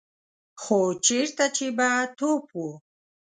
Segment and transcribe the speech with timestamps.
[0.61, 2.61] خو چېرته چې به توپ و.